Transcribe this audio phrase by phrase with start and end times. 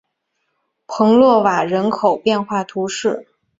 [0.87, 3.27] 蓬勒瓦人口变化图示